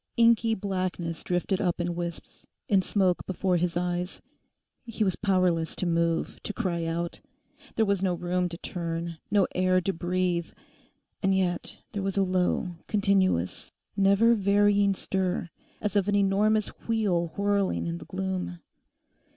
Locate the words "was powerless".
5.03-5.75